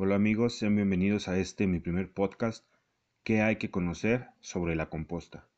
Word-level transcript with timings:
Hola 0.00 0.14
amigos, 0.14 0.56
sean 0.56 0.76
bienvenidos 0.76 1.26
a 1.26 1.36
este 1.38 1.66
mi 1.66 1.80
primer 1.80 2.12
podcast 2.12 2.64
¿Qué 3.24 3.42
hay 3.42 3.56
que 3.56 3.72
conocer 3.72 4.28
sobre 4.38 4.76
la 4.76 4.88
composta? 4.90 5.48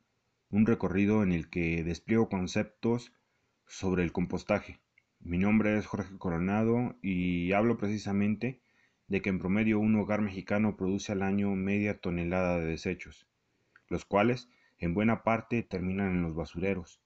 Un 0.49 0.65
recorrido 0.65 1.23
en 1.23 1.33
el 1.33 1.51
que 1.51 1.85
despliego 1.85 2.31
conceptos 2.31 3.13
sobre 3.67 4.03
el 4.03 4.13
compostaje. 4.13 4.81
Mi 5.19 5.37
nombre 5.37 5.77
es 5.77 5.85
Jorge 5.85 6.17
Coronado 6.17 6.97
y 7.03 7.53
hablo 7.53 7.77
precisamente 7.77 8.63
de 9.09 9.21
que 9.21 9.29
en 9.29 9.41
promedio 9.41 9.79
un 9.79 9.95
hogar 9.97 10.23
mexicano 10.23 10.75
produce 10.75 11.13
al 11.13 11.21
año 11.21 11.55
media 11.55 12.01
tonelada 12.01 12.59
de 12.61 12.65
desechos, 12.65 13.29
los 13.89 14.07
cuales 14.07 14.49
en 14.79 14.95
buena 14.95 15.23
parte 15.23 15.63
terminan 15.63 16.13
en 16.13 16.23
los 16.23 16.35
basureros. 16.35 17.03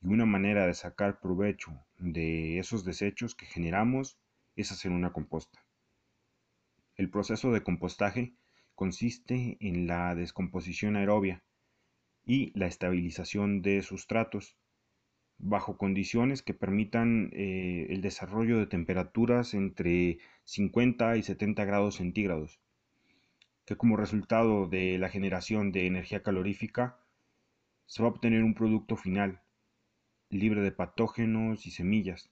Y 0.00 0.06
una 0.06 0.24
manera 0.24 0.66
de 0.66 0.72
sacar 0.72 1.20
provecho 1.20 1.78
de 1.98 2.58
esos 2.58 2.86
desechos 2.86 3.34
que 3.34 3.44
generamos 3.44 4.16
es 4.56 4.72
hacer 4.72 4.92
una 4.92 5.12
composta. 5.12 5.63
El 6.96 7.10
proceso 7.10 7.50
de 7.50 7.62
compostaje 7.62 8.34
consiste 8.74 9.56
en 9.60 9.86
la 9.86 10.14
descomposición 10.14 10.96
aerobia 10.96 11.42
y 12.24 12.56
la 12.58 12.66
estabilización 12.66 13.62
de 13.62 13.82
sustratos 13.82 14.56
bajo 15.38 15.76
condiciones 15.76 16.42
que 16.42 16.54
permitan 16.54 17.30
eh, 17.32 17.88
el 17.90 18.00
desarrollo 18.00 18.58
de 18.58 18.66
temperaturas 18.66 19.54
entre 19.54 20.18
50 20.44 21.16
y 21.16 21.22
70 21.22 21.64
grados 21.64 21.96
centígrados, 21.96 22.60
que 23.64 23.76
como 23.76 23.96
resultado 23.96 24.68
de 24.68 24.96
la 24.98 25.08
generación 25.08 25.72
de 25.72 25.86
energía 25.86 26.22
calorífica 26.22 27.00
se 27.86 28.02
va 28.02 28.08
a 28.08 28.12
obtener 28.12 28.44
un 28.44 28.54
producto 28.54 28.96
final 28.96 29.40
libre 30.30 30.62
de 30.62 30.72
patógenos 30.72 31.66
y 31.66 31.70
semillas, 31.70 32.30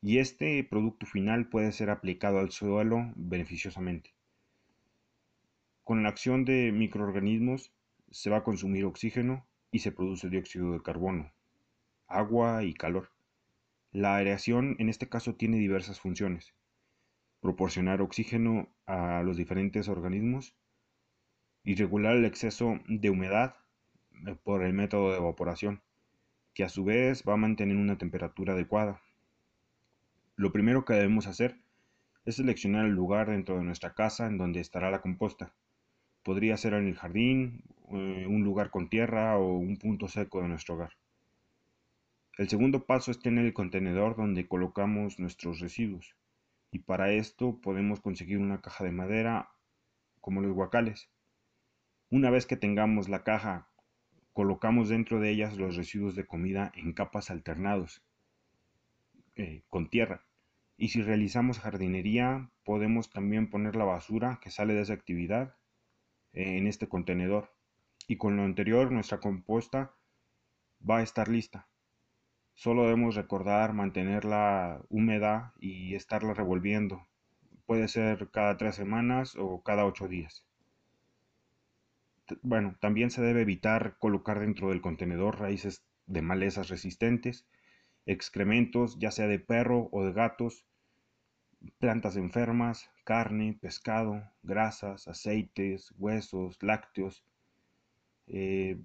y 0.00 0.18
este 0.18 0.62
producto 0.64 1.06
final 1.06 1.48
puede 1.48 1.72
ser 1.72 1.90
aplicado 1.90 2.38
al 2.38 2.50
suelo 2.52 3.12
beneficiosamente. 3.16 4.14
Con 5.84 6.02
la 6.02 6.10
acción 6.10 6.44
de 6.44 6.70
microorganismos 6.72 7.72
se 8.10 8.30
va 8.30 8.38
a 8.38 8.44
consumir 8.44 8.84
oxígeno 8.84 9.46
y 9.70 9.80
se 9.80 9.92
produce 9.92 10.28
dióxido 10.28 10.72
de 10.72 10.82
carbono, 10.82 11.32
agua 12.06 12.62
y 12.64 12.74
calor. 12.74 13.10
La 13.90 14.16
aireación 14.16 14.76
en 14.78 14.88
este 14.88 15.08
caso 15.08 15.34
tiene 15.34 15.56
diversas 15.56 16.00
funciones. 16.00 16.54
Proporcionar 17.40 18.02
oxígeno 18.02 18.68
a 18.86 19.22
los 19.22 19.36
diferentes 19.36 19.88
organismos 19.88 20.54
y 21.64 21.74
regular 21.74 22.16
el 22.16 22.24
exceso 22.24 22.80
de 22.86 23.10
humedad 23.10 23.56
eh, 24.26 24.36
por 24.42 24.62
el 24.62 24.72
método 24.72 25.10
de 25.10 25.18
evaporación, 25.18 25.82
que 26.54 26.64
a 26.64 26.68
su 26.68 26.84
vez 26.84 27.24
va 27.28 27.34
a 27.34 27.38
mantener 27.38 27.76
una 27.76 27.98
temperatura 27.98 28.54
adecuada. 28.54 29.00
Lo 30.38 30.52
primero 30.52 30.84
que 30.84 30.92
debemos 30.92 31.26
hacer 31.26 31.58
es 32.24 32.36
seleccionar 32.36 32.84
el 32.84 32.92
lugar 32.92 33.28
dentro 33.28 33.56
de 33.56 33.64
nuestra 33.64 33.94
casa 33.94 34.28
en 34.28 34.38
donde 34.38 34.60
estará 34.60 34.88
la 34.88 35.00
composta. 35.00 35.52
Podría 36.22 36.56
ser 36.56 36.74
en 36.74 36.86
el 36.86 36.94
jardín, 36.94 37.64
eh, 37.90 38.24
un 38.24 38.44
lugar 38.44 38.70
con 38.70 38.88
tierra 38.88 39.36
o 39.36 39.58
un 39.58 39.78
punto 39.78 40.06
seco 40.06 40.40
de 40.40 40.46
nuestro 40.46 40.76
hogar. 40.76 40.92
El 42.36 42.48
segundo 42.48 42.86
paso 42.86 43.10
es 43.10 43.18
tener 43.18 43.46
el 43.46 43.52
contenedor 43.52 44.14
donde 44.14 44.46
colocamos 44.46 45.18
nuestros 45.18 45.58
residuos. 45.58 46.14
Y 46.70 46.78
para 46.78 47.10
esto 47.10 47.60
podemos 47.60 47.98
conseguir 48.00 48.38
una 48.38 48.60
caja 48.60 48.84
de 48.84 48.92
madera 48.92 49.50
como 50.20 50.40
los 50.40 50.52
guacales. 50.52 51.10
Una 52.10 52.30
vez 52.30 52.46
que 52.46 52.56
tengamos 52.56 53.08
la 53.08 53.24
caja, 53.24 53.66
colocamos 54.34 54.88
dentro 54.88 55.18
de 55.18 55.30
ellas 55.30 55.56
los 55.56 55.74
residuos 55.74 56.14
de 56.14 56.26
comida 56.26 56.70
en 56.76 56.92
capas 56.92 57.32
alternados 57.32 58.04
eh, 59.34 59.62
con 59.68 59.90
tierra. 59.90 60.27
Y 60.78 60.88
si 60.88 61.02
realizamos 61.02 61.58
jardinería, 61.58 62.50
podemos 62.64 63.10
también 63.10 63.50
poner 63.50 63.74
la 63.74 63.84
basura 63.84 64.38
que 64.40 64.52
sale 64.52 64.74
de 64.74 64.82
esa 64.82 64.94
actividad 64.94 65.56
eh, 66.32 66.56
en 66.56 66.68
este 66.68 66.88
contenedor. 66.88 67.52
Y 68.06 68.16
con 68.16 68.36
lo 68.36 68.44
anterior, 68.44 68.92
nuestra 68.92 69.18
composta 69.18 69.92
va 70.88 70.98
a 70.98 71.02
estar 71.02 71.28
lista. 71.28 71.68
Solo 72.54 72.84
debemos 72.84 73.16
recordar 73.16 73.72
mantenerla 73.72 74.80
húmeda 74.88 75.52
y 75.58 75.96
estarla 75.96 76.32
revolviendo. 76.32 77.06
Puede 77.66 77.88
ser 77.88 78.30
cada 78.30 78.56
tres 78.56 78.76
semanas 78.76 79.34
o 79.36 79.62
cada 79.62 79.84
ocho 79.84 80.06
días. 80.06 80.46
Bueno, 82.42 82.76
también 82.80 83.10
se 83.10 83.20
debe 83.20 83.42
evitar 83.42 83.96
colocar 83.98 84.38
dentro 84.38 84.68
del 84.68 84.80
contenedor 84.80 85.40
raíces 85.40 85.84
de 86.06 86.22
malezas 86.22 86.68
resistentes, 86.68 87.46
excrementos 88.08 88.98
ya 88.98 89.10
sea 89.10 89.26
de 89.26 89.38
perro 89.38 89.88
o 89.92 90.02
de 90.02 90.12
gatos, 90.12 90.64
plantas 91.78 92.16
enfermas, 92.16 92.90
carne, 93.04 93.58
pescado, 93.60 94.22
grasas, 94.42 95.06
aceites, 95.08 95.92
huesos, 95.98 96.56
lácteos, 96.62 97.22
eh, 98.26 98.78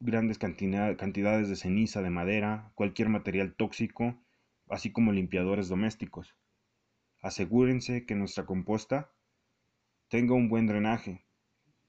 grandes 0.00 0.38
cantidades 0.38 1.48
de 1.48 1.56
ceniza, 1.56 2.02
de 2.02 2.10
madera, 2.10 2.72
cualquier 2.74 3.08
material 3.08 3.54
tóxico, 3.54 4.18
así 4.68 4.90
como 4.90 5.12
limpiadores 5.12 5.68
domésticos. 5.68 6.34
Asegúrense 7.22 8.04
que 8.04 8.16
nuestra 8.16 8.46
composta 8.46 9.10
tenga 10.08 10.34
un 10.34 10.48
buen 10.48 10.66
drenaje 10.66 11.24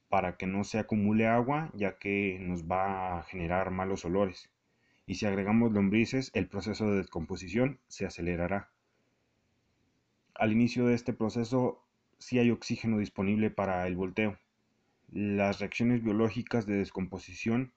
para 0.10 0.38
que 0.38 0.46
no 0.46 0.64
se 0.64 0.78
acumule 0.78 1.28
agua 1.28 1.72
ya 1.74 1.98
que 1.98 2.38
nos 2.40 2.64
va 2.64 3.18
a 3.18 3.24
generar 3.24 3.72
malos 3.72 4.06
olores. 4.06 4.50
Y 5.08 5.16
si 5.16 5.26
agregamos 5.26 5.72
lombrices, 5.72 6.32
el 6.34 6.48
proceso 6.48 6.92
de 6.92 6.98
descomposición 6.98 7.80
se 7.88 8.06
acelerará. 8.06 8.70
Al 10.36 10.52
inicio 10.52 10.86
de 10.86 10.96
este 10.96 11.14
proceso 11.14 11.82
sí 12.20 12.40
hay 12.40 12.52
oxígeno 12.52 13.00
disponible 13.00 13.50
para 13.50 13.88
el 13.88 13.96
volteo. 13.96 14.38
Las 15.10 15.60
reacciones 15.60 16.04
biológicas 16.04 16.66
de 16.66 16.76
descomposición 16.76 17.72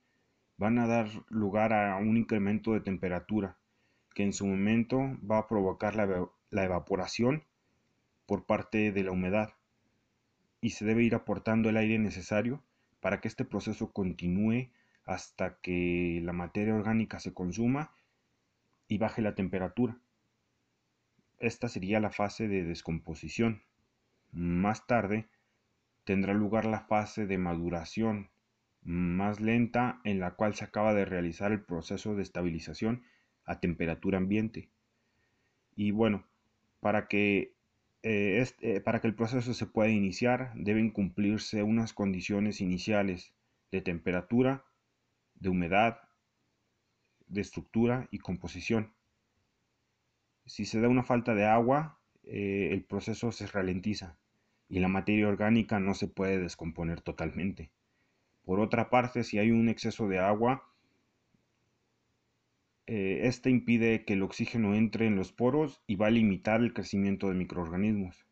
van 0.58 0.78
a 0.80 0.88
dar 0.88 1.08
lugar 1.28 1.72
a 1.72 1.96
un 1.98 2.16
incremento 2.16 2.72
de 2.72 2.80
temperatura 2.80 3.56
que 4.12 4.24
en 4.24 4.32
su 4.32 4.44
momento 4.44 4.98
va 5.24 5.38
a 5.38 5.48
provocar 5.48 5.94
la, 5.94 6.28
la 6.50 6.64
evaporación 6.64 7.44
por 8.26 8.44
parte 8.44 8.91
de 8.91 9.04
la 9.04 9.12
humedad 9.12 9.54
y 10.60 10.70
se 10.70 10.84
debe 10.84 11.04
ir 11.04 11.14
aportando 11.14 11.68
el 11.68 11.76
aire 11.76 11.98
necesario 11.98 12.60
para 13.00 13.20
que 13.20 13.28
este 13.28 13.44
proceso 13.44 13.92
continúe 13.92 14.68
hasta 15.10 15.59
que 15.60 16.21
la 16.22 16.32
materia 16.32 16.72
orgánica 16.72 17.19
se 17.19 17.34
consuma 17.34 17.93
y 18.87 18.98
baje 18.98 19.22
la 19.22 19.34
temperatura. 19.34 19.98
Esta 21.41 21.69
sería 21.69 21.98
la 21.98 22.12
fase 22.12 22.47
de 22.47 22.62
descomposición. 22.62 23.65
Más 24.31 24.87
tarde 24.87 25.28
tendrá 26.04 26.32
lugar 26.32 26.65
la 26.65 26.82
fase 26.82 27.26
de 27.26 27.38
maduración, 27.38 28.31
más 28.82 29.41
lenta 29.41 30.00
en 30.04 30.21
la 30.21 30.37
cual 30.37 30.54
se 30.54 30.65
acaba 30.65 30.94
de 30.94 31.04
realizar 31.04 31.50
el 31.50 31.65
proceso 31.65 32.15
de 32.15 32.22
estabilización 32.22 33.03
a 33.44 33.59
temperatura 33.59 34.19
ambiente. 34.19 34.71
Y 35.75 35.91
bueno, 35.91 36.25
para 36.78 37.09
que, 37.09 37.56
este, 38.03 38.81
para 38.81 39.00
que 39.00 39.09
el 39.09 39.16
proceso 39.16 39.54
se 39.54 39.66
pueda 39.66 39.91
iniciar 39.91 40.53
deben 40.54 40.92
cumplirse 40.92 41.65
unas 41.65 41.92
condiciones 41.94 42.60
iniciales 42.60 43.34
de 43.72 43.81
temperatura, 43.81 44.65
de 45.40 45.48
humedad, 45.48 45.98
de 47.26 47.40
estructura 47.40 48.08
y 48.10 48.18
composición. 48.18 48.94
Si 50.46 50.64
se 50.64 50.80
da 50.80 50.88
una 50.88 51.02
falta 51.02 51.34
de 51.34 51.46
agua, 51.46 51.98
eh, 52.24 52.68
el 52.72 52.84
proceso 52.84 53.32
se 53.32 53.47
ralentiza 53.47 54.16
y 54.68 54.78
la 54.78 54.88
materia 54.88 55.28
orgánica 55.28 55.80
no 55.80 55.94
se 55.94 56.06
puede 56.06 56.38
descomponer 56.38 57.00
totalmente. 57.00 57.70
Por 58.44 58.60
otra 58.60 58.91
parte, 58.91 59.24
si 59.24 59.38
hay 59.38 59.50
un 59.50 59.68
exceso 59.68 60.09
de 60.09 60.18
agua, 60.18 60.65
eh, 62.86 63.28
este 63.28 63.50
impide 63.50 64.04
que 64.04 64.15
el 64.15 64.22
oxígeno 64.22 64.74
entre 64.74 65.06
en 65.06 65.16
los 65.16 65.32
poros 65.32 65.82
y 65.86 65.97
va 65.97 66.09
a 66.09 66.10
limitar 66.10 66.60
el 66.60 66.72
crecimiento 66.72 67.28
de 67.28 67.34
microorganismos. 67.34 68.26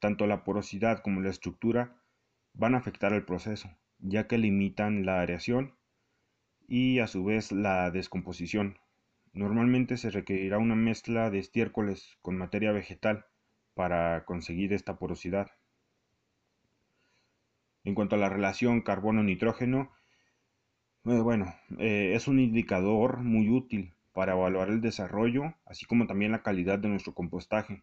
Tanto 0.00 0.26
la 0.26 0.42
porosidad 0.42 1.02
como 1.02 1.20
la 1.20 1.30
estructura 1.30 1.96
van 2.54 2.74
a 2.74 2.78
afectar 2.78 3.12
el 3.12 3.24
proceso, 3.24 3.70
ya 4.02 4.26
que 4.26 4.38
limitan 4.38 5.06
la 5.06 5.20
aireación 5.20 5.74
y 6.68 6.98
a 6.98 7.06
su 7.06 7.24
vez 7.24 7.52
la 7.52 7.90
descomposición. 7.90 8.78
Normalmente 9.32 9.96
se 9.96 10.10
requerirá 10.10 10.58
una 10.58 10.74
mezcla 10.74 11.30
de 11.30 11.38
estiércoles 11.38 12.18
con 12.20 12.36
materia 12.36 12.72
vegetal 12.72 13.24
para 13.74 14.24
conseguir 14.24 14.72
esta 14.72 14.98
porosidad. 14.98 15.50
En 17.84 17.94
cuanto 17.94 18.16
a 18.16 18.18
la 18.18 18.28
relación 18.28 18.82
carbono-nitrógeno, 18.82 19.90
eh, 21.04 21.20
bueno, 21.20 21.54
eh, 21.78 22.12
es 22.14 22.28
un 22.28 22.38
indicador 22.38 23.18
muy 23.18 23.48
útil 23.48 23.94
para 24.12 24.34
evaluar 24.34 24.68
el 24.68 24.80
desarrollo, 24.80 25.54
así 25.64 25.86
como 25.86 26.06
también 26.06 26.32
la 26.32 26.42
calidad 26.42 26.78
de 26.78 26.88
nuestro 26.88 27.14
compostaje. 27.14 27.82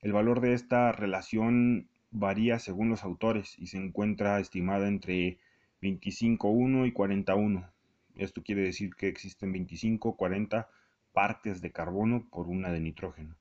El 0.00 0.12
valor 0.12 0.40
de 0.40 0.52
esta 0.52 0.92
relación 0.92 1.88
varía 2.14 2.58
según 2.60 2.88
los 2.88 3.04
autores 3.04 3.58
y 3.58 3.66
se 3.66 3.76
encuentra 3.76 4.38
estimada 4.38 4.88
entre 4.88 5.38
25.1 5.82 6.86
y 6.86 6.92
40.1. 6.92 7.70
Esto 8.14 8.42
quiere 8.42 8.62
decir 8.62 8.94
que 8.94 9.08
existen 9.08 9.52
25 9.52 10.16
40 10.16 10.70
partes 11.12 11.60
de 11.60 11.72
carbono 11.72 12.26
por 12.30 12.48
una 12.48 12.70
de 12.70 12.80
nitrógeno. 12.80 13.36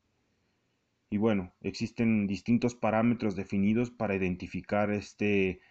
Y 1.11 1.17
bueno, 1.17 1.53
existen 1.61 2.25
distintos 2.25 2.73
parámetros 2.73 3.35
definidos 3.35 3.91
para 3.91 4.15
identificar 4.15 4.89
este 4.89 5.61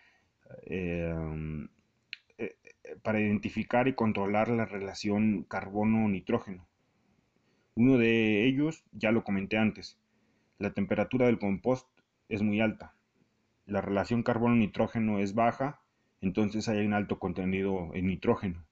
em, 0.67 1.69
eh, 2.39 2.57
para 3.03 3.21
identificar 3.21 3.89
y 3.89 3.95
controlar 3.95 4.49
la 4.49 4.65
relación 4.65 5.43
carbono-nitrógeno. 5.43 6.69
Uno 7.75 7.99
de 7.99 8.47
ellos 8.47 8.85
ya 8.93 9.11
lo 9.11 9.25
comenté 9.25 9.59
antes. 9.59 9.99
La 10.59 10.73
temperatura 10.73 11.27
del 11.27 11.41
compost 11.41 11.89
es 12.33 12.41
muy 12.41 12.63
alta. 12.63 12.95
La 13.67 13.83
relación 13.83 14.23
carbono-nitrógeno 14.23 15.19
es 15.19 15.35
baja, 15.35 15.83
entonces 16.23 16.67
hay 16.67 16.87
un 16.87 16.95
alto 16.95 17.19
contenido 17.19 17.91
en 17.93 18.07
nitrógeno. 18.07 18.65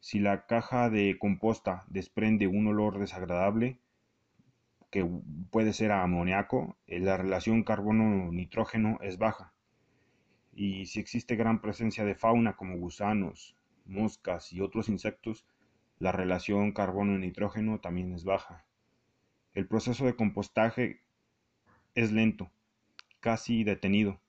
Si 0.00 0.18
la 0.18 0.44
caja 0.44 0.90
de 0.90 1.16
composta 1.18 1.84
desprende 1.88 2.46
un 2.46 2.66
olor 2.66 2.98
desagradable, 2.98 3.78
que 4.90 5.08
puede 5.50 5.72
ser 5.72 5.92
amoníaco, 5.92 6.76
eh, 6.86 7.00
la 7.00 7.16
relación 7.16 7.64
carbono-nitrógeno 7.64 8.98
es 9.00 9.16
baja. 9.16 9.54
Y 10.52 10.84
si 10.84 11.00
existe 11.00 11.36
gran 11.36 11.62
presencia 11.62 12.04
de 12.04 12.14
fauna 12.14 12.54
como 12.54 12.76
gusanos, 12.76 13.56
moscas 13.86 14.52
y 14.52 14.60
otros 14.60 14.90
insectos, 14.90 15.46
la 15.98 16.12
relación 16.12 16.72
carbono-nitrógeno 16.72 17.80
también 17.80 18.12
es 18.12 18.24
baja. 18.24 18.66
El 19.54 19.66
proceso 19.66 20.04
de 20.04 20.16
compostaje 20.16 21.00
es 21.94 22.12
lento, 22.12 22.50
casi 23.24 23.64
detenido. 23.64 24.20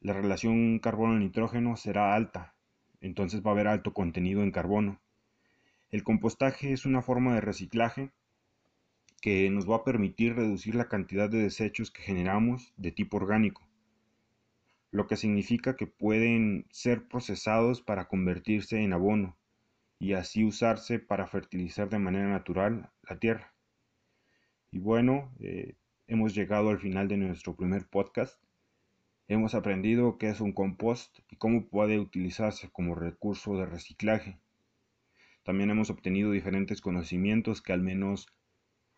La 0.00 0.12
relación 0.12 0.78
carbono-nitrógeno 0.78 1.76
será 1.76 2.14
alta, 2.14 2.54
entonces 3.00 3.42
va 3.44 3.50
a 3.50 3.54
haber 3.54 3.66
alto 3.66 3.92
contenido 3.92 4.44
en 4.44 4.52
carbono. 4.52 5.00
El 5.90 6.04
compostaje 6.04 6.72
es 6.72 6.86
una 6.86 7.02
forma 7.02 7.34
de 7.34 7.40
reciclaje 7.40 8.12
que 9.20 9.50
nos 9.50 9.68
va 9.68 9.78
a 9.78 9.84
permitir 9.84 10.36
reducir 10.36 10.76
la 10.76 10.88
cantidad 10.88 11.28
de 11.28 11.38
desechos 11.38 11.90
que 11.90 12.02
generamos 12.02 12.72
de 12.76 12.92
tipo 12.92 13.16
orgánico, 13.16 13.66
lo 14.92 15.08
que 15.08 15.16
significa 15.16 15.74
que 15.74 15.88
pueden 15.88 16.66
ser 16.70 17.08
procesados 17.08 17.82
para 17.82 18.06
convertirse 18.06 18.80
en 18.80 18.92
abono 18.92 19.36
y 19.98 20.12
así 20.12 20.44
usarse 20.44 21.00
para 21.00 21.26
fertilizar 21.26 21.88
de 21.88 21.98
manera 21.98 22.28
natural 22.28 22.92
la 23.02 23.18
tierra. 23.18 23.52
Y 24.70 24.78
bueno, 24.78 25.34
eh, 25.40 25.74
hemos 26.06 26.34
llegado 26.34 26.68
al 26.68 26.78
final 26.78 27.08
de 27.08 27.16
nuestro 27.16 27.56
primer 27.56 27.86
podcast. 27.86 28.38
Hemos 29.26 29.54
aprendido 29.54 30.18
qué 30.18 30.28
es 30.28 30.40
un 30.40 30.52
compost 30.52 31.20
y 31.30 31.36
cómo 31.36 31.66
puede 31.66 31.98
utilizarse 31.98 32.70
como 32.70 32.94
recurso 32.94 33.56
de 33.56 33.66
reciclaje. 33.66 34.38
También 35.44 35.70
hemos 35.70 35.90
obtenido 35.90 36.30
diferentes 36.30 36.80
conocimientos 36.80 37.62
que 37.62 37.72
al 37.72 37.80
menos 37.80 38.28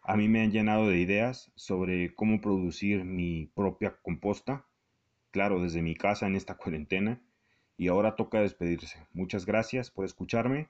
a 0.02 0.16
mí 0.16 0.28
me 0.28 0.42
han 0.42 0.52
llenado 0.52 0.88
de 0.88 0.98
ideas 0.98 1.52
sobre 1.54 2.14
cómo 2.14 2.40
producir 2.40 3.04
mi 3.04 3.50
propia 3.54 3.96
composta, 4.02 4.66
claro, 5.30 5.62
desde 5.62 5.82
mi 5.82 5.94
casa 5.94 6.26
en 6.26 6.36
esta 6.36 6.56
cuarentena. 6.56 7.20
Y 7.76 7.88
ahora 7.88 8.16
toca 8.16 8.40
despedirse. 8.40 9.06
Muchas 9.12 9.46
gracias 9.46 9.90
por 9.90 10.04
escucharme. 10.04 10.68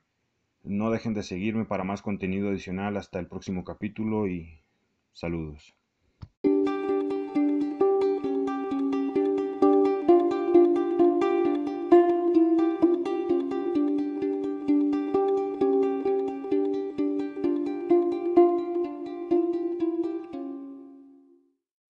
No 0.64 0.90
dejen 0.90 1.14
de 1.14 1.22
seguirme 1.22 1.64
para 1.64 1.84
más 1.84 2.02
contenido 2.02 2.48
adicional 2.48 2.96
hasta 2.96 3.20
el 3.20 3.28
próximo 3.28 3.64
capítulo 3.64 4.26
y 4.26 4.60
saludos. 5.12 5.76